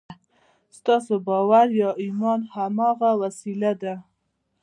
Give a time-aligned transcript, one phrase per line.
[0.77, 3.95] ستاسې باور يا ايمان هماغه وسيله ده.